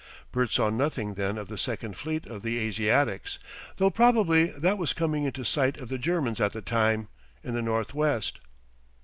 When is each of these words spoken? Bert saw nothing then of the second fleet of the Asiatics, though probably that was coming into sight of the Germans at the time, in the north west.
Bert 0.31 0.51
saw 0.51 0.71
nothing 0.71 1.13
then 1.13 1.37
of 1.37 1.47
the 1.47 1.59
second 1.59 1.95
fleet 1.95 2.25
of 2.25 2.41
the 2.41 2.57
Asiatics, 2.57 3.37
though 3.77 3.91
probably 3.91 4.45
that 4.47 4.79
was 4.79 4.93
coming 4.93 5.25
into 5.25 5.43
sight 5.43 5.77
of 5.77 5.89
the 5.89 5.99
Germans 5.99 6.41
at 6.41 6.53
the 6.53 6.61
time, 6.63 7.07
in 7.43 7.53
the 7.53 7.61
north 7.61 7.93
west. 7.93 8.39